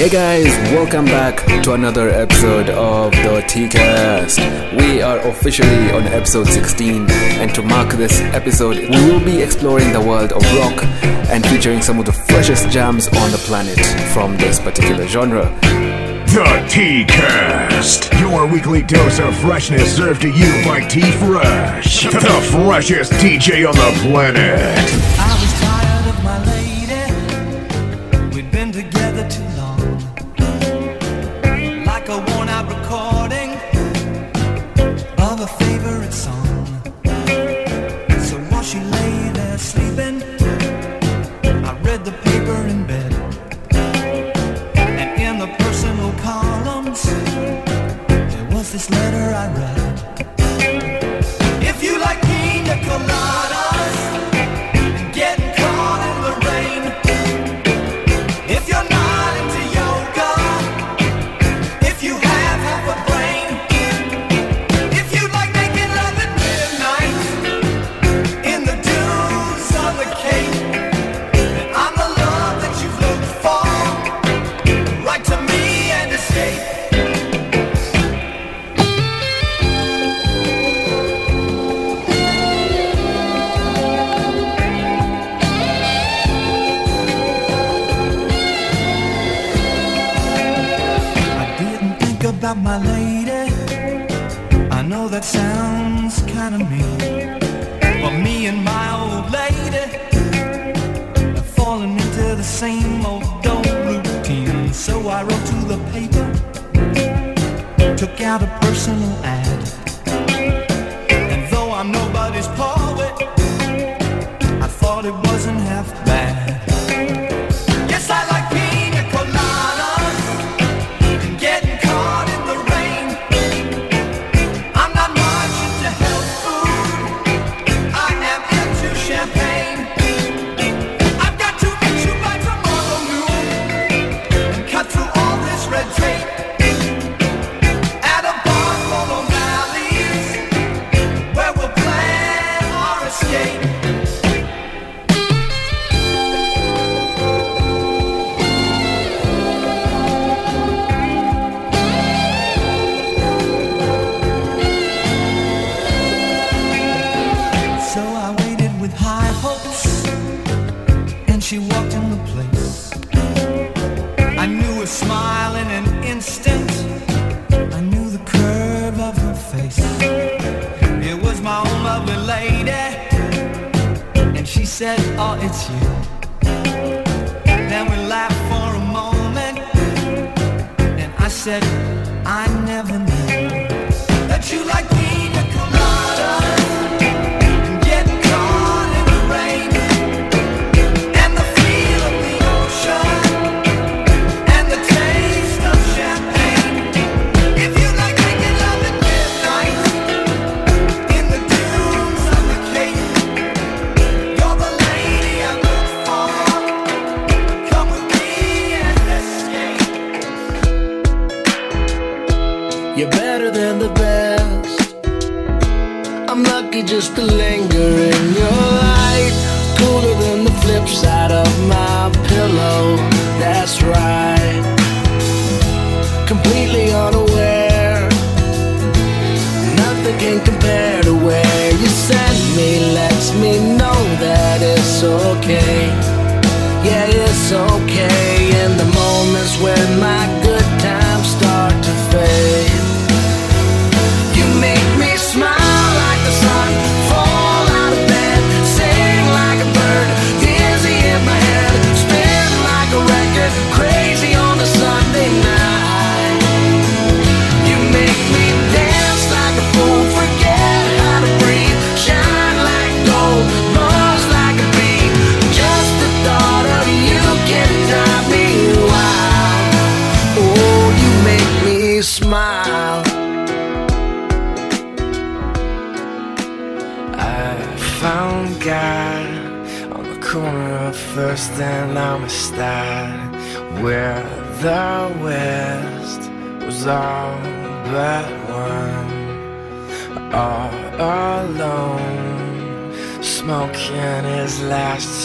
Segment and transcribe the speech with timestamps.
[0.00, 4.80] Hey guys, welcome back to another episode of the TCast.
[4.80, 9.92] We are officially on episode 16, and to mark this episode, we will be exploring
[9.92, 10.84] the world of rock
[11.28, 13.78] and featuring some of the freshest jams on the planet
[14.14, 15.44] from this particular genre.
[16.32, 22.48] The T Cast, your weekly dose of freshness served to you by T Fresh, the
[22.50, 25.29] freshest DJ on the planet.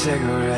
[0.05, 0.54] cigarette.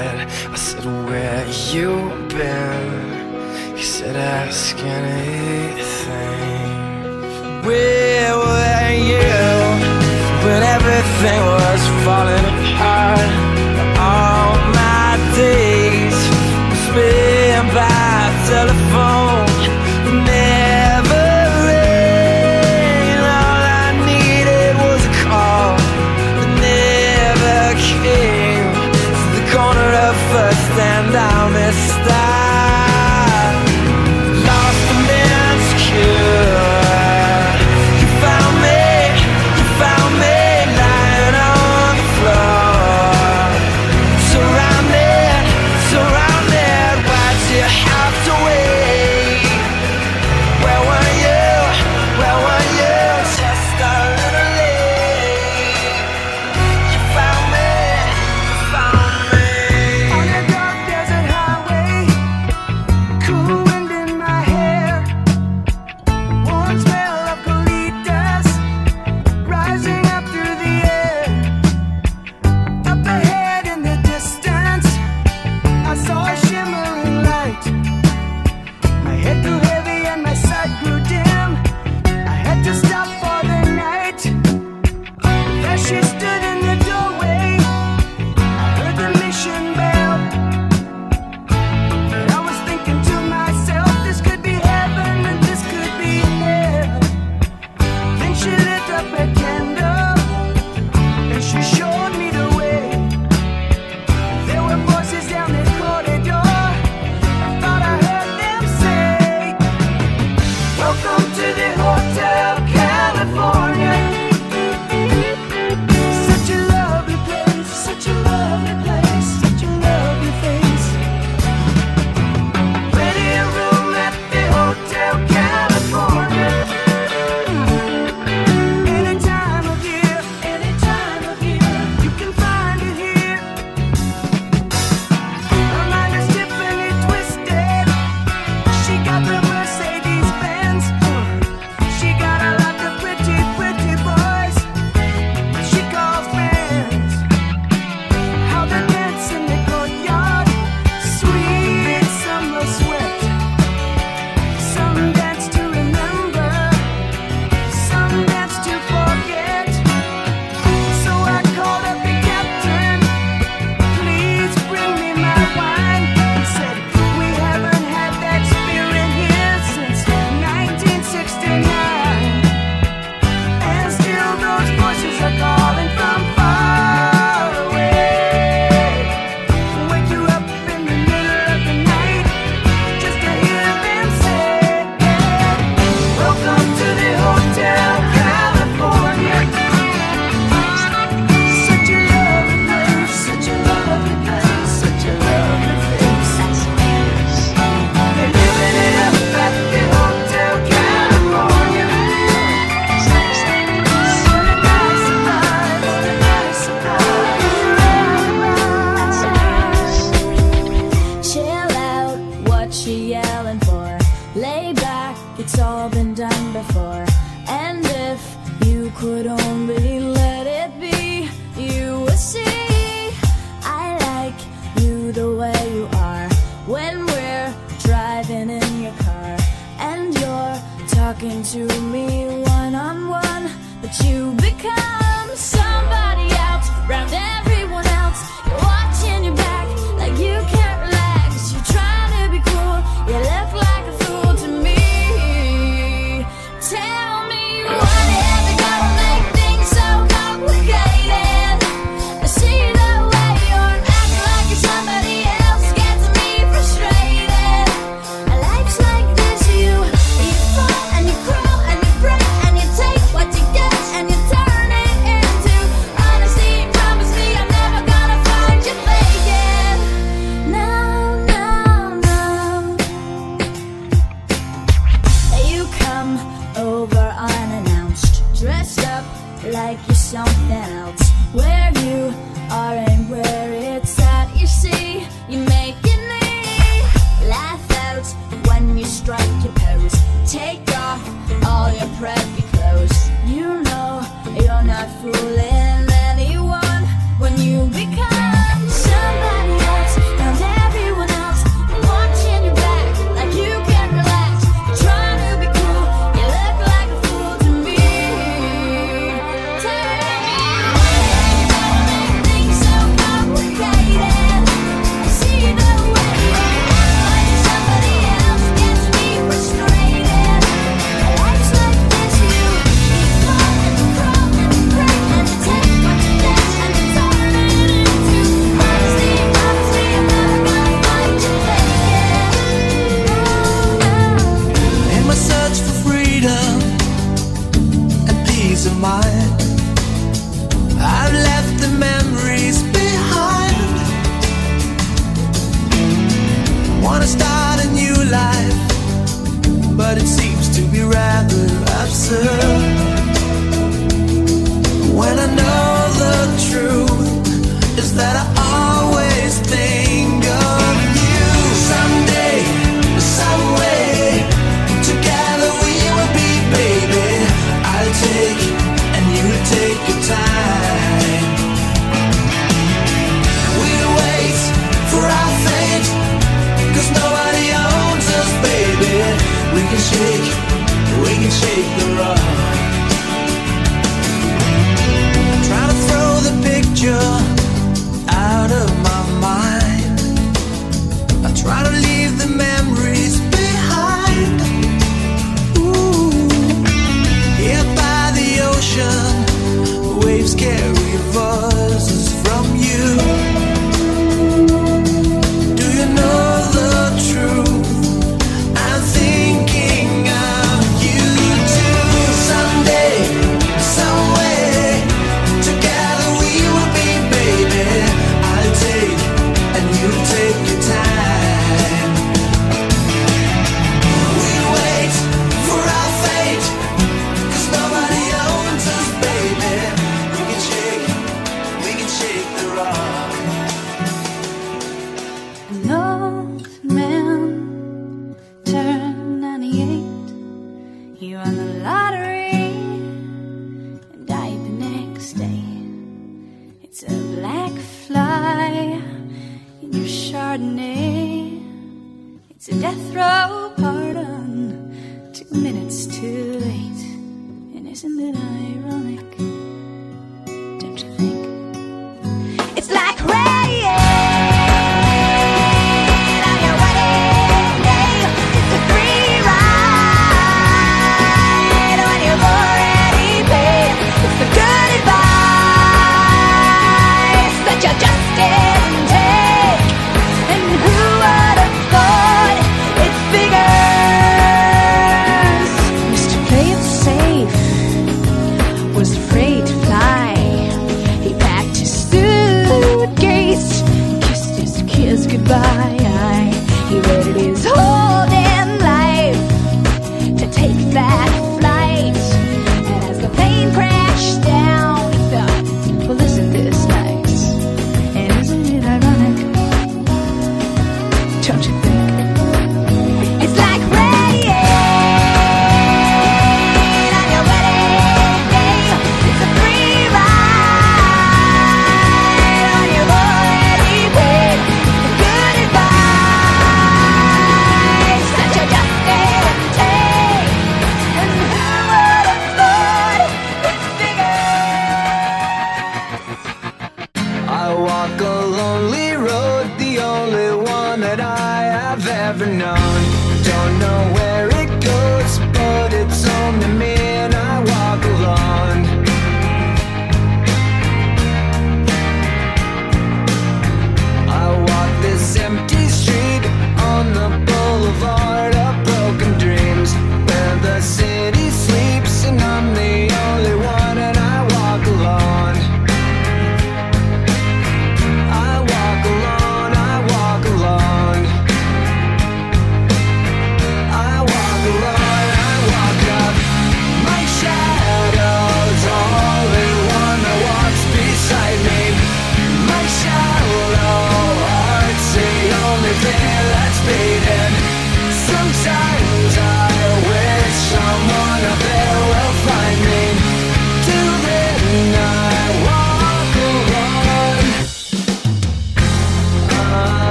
[30.31, 32.46] First and I missed out.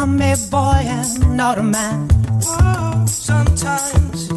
[0.00, 2.08] I'm a boy and not a man.
[2.44, 4.28] Oh, sometimes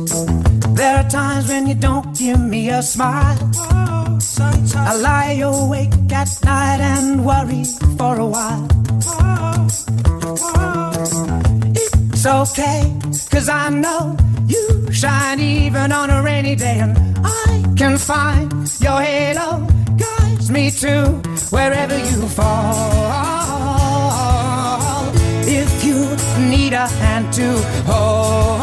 [0.76, 3.38] there are times when you don't give me a smile.
[3.58, 7.64] Oh, sometimes I lie awake at night and worry
[7.96, 8.68] for a while.
[9.06, 9.68] Oh,
[11.76, 12.82] it's okay,
[13.30, 19.00] cause I know you shine even on a rainy day, and I can find your
[19.00, 21.06] halo guides me to
[21.52, 23.41] wherever you fall.
[26.72, 27.48] need a hand to
[27.86, 28.62] hold.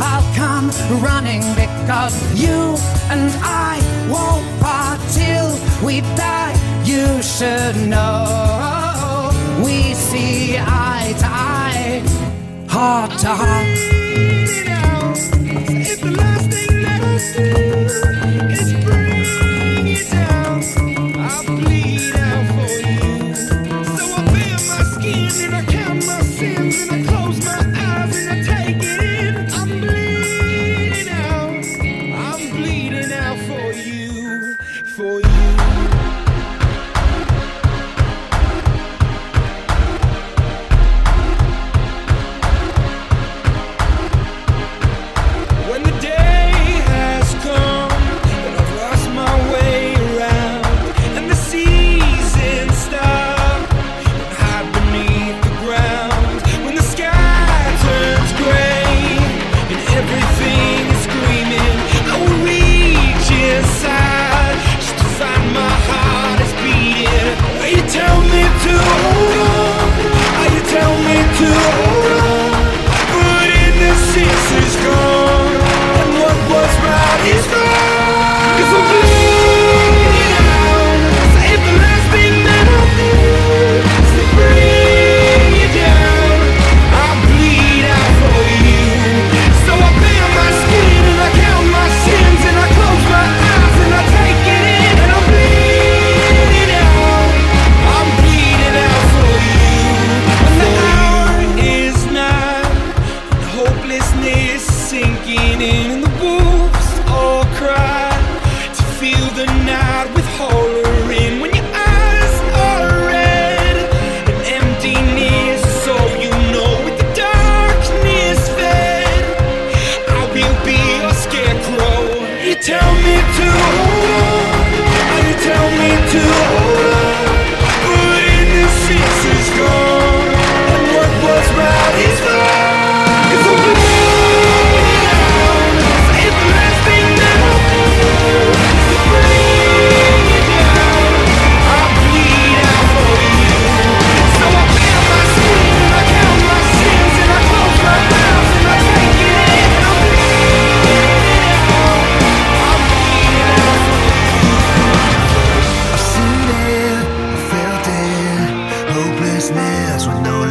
[0.00, 0.70] I'll come
[1.02, 2.76] running because you
[3.10, 5.48] and I won't part till
[5.84, 6.54] we die.
[6.84, 9.30] You should know
[9.64, 12.02] we see eye to eye,
[12.68, 13.66] heart to heart.
[15.76, 17.02] It's the last thing that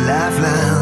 [0.05, 0.72] lifeline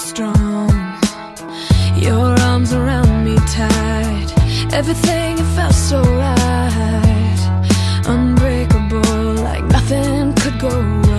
[0.00, 0.70] strong.
[1.96, 4.28] Your arms around me tight.
[4.72, 7.40] Everything it felt so right.
[8.06, 11.09] Unbreakable, like nothing could go wrong.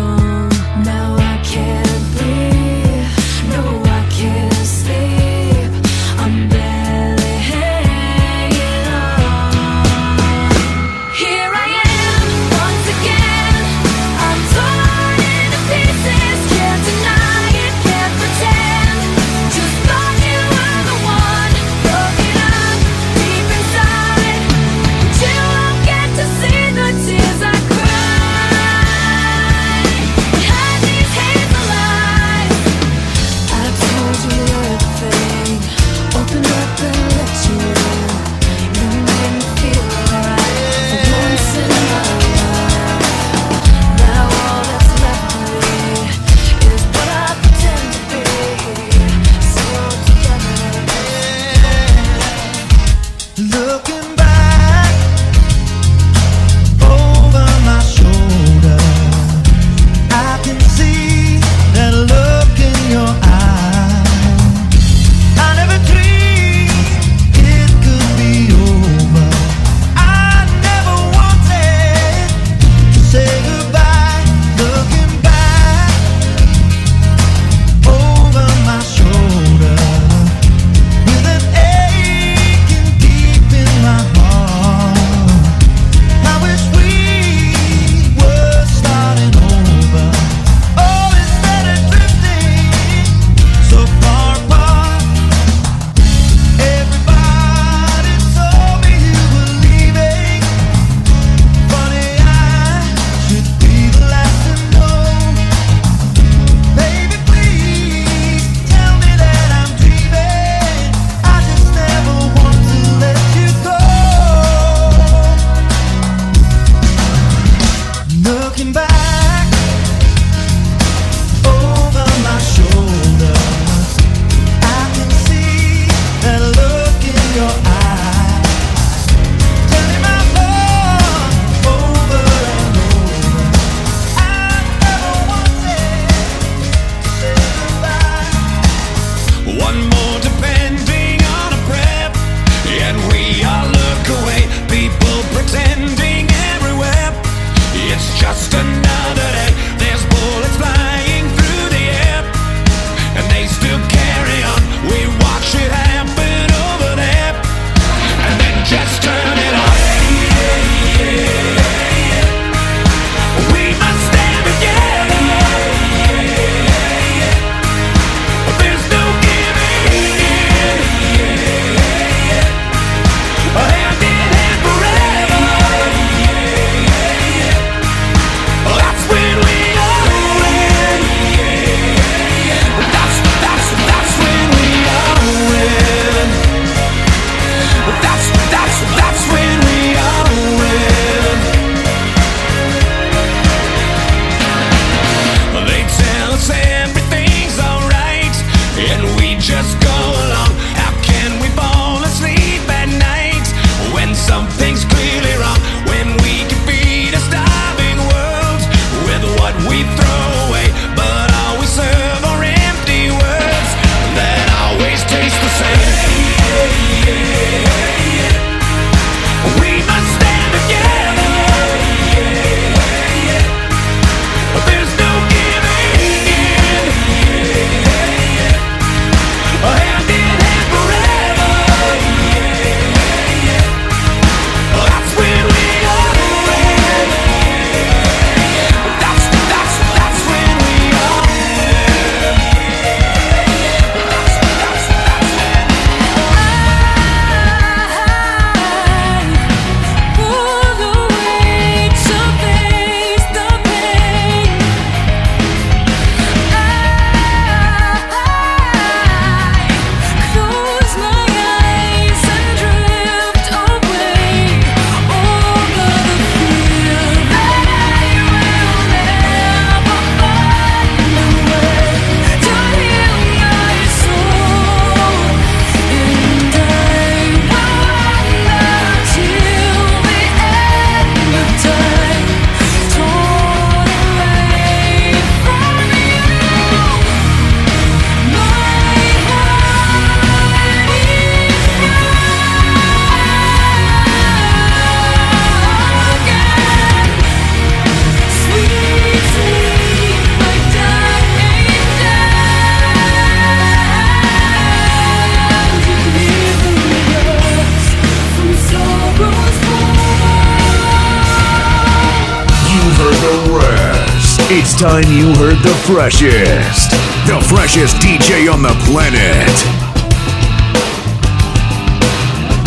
[314.53, 316.91] It's time you heard the freshest,
[317.25, 319.47] the freshest DJ on the planet.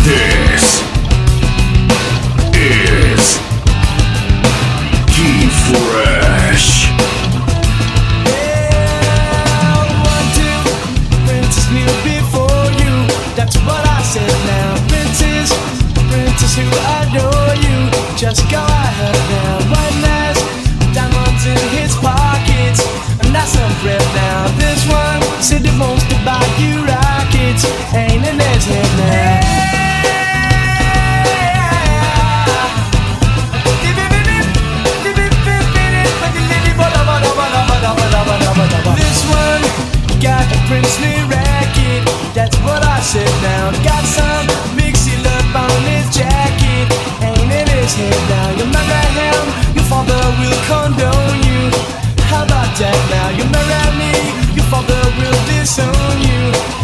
[0.02, 0.80] This
[2.56, 3.36] is
[5.12, 6.93] T Fresh.
[25.44, 29.44] City wants to buy you rockets ain't an excellent now.
[38.96, 39.60] This one
[40.18, 43.28] got the princely racket, that's what I said.
[43.42, 44.46] Now Got some
[44.78, 46.88] mixy love on his jacket,
[47.20, 48.23] ain't in his head.
[55.64, 56.83] kiss on you.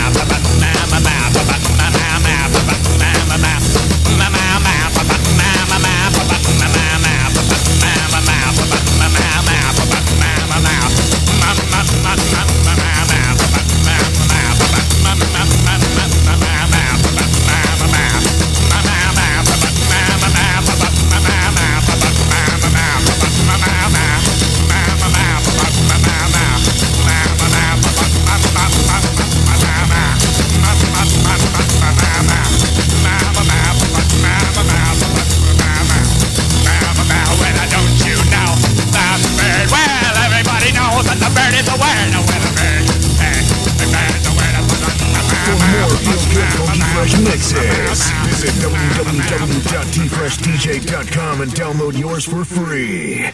[48.41, 53.29] Visit www.tfreshdj.com and download yours for free.